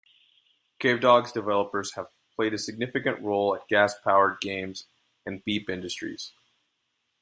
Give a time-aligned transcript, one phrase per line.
[0.79, 4.87] Cavedog's developers have played significant roles at Gas Powered Games
[5.27, 6.31] and Beep Industries.